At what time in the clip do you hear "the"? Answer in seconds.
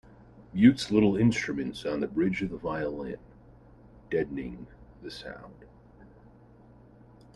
1.99-2.07, 2.49-2.57, 5.03-5.11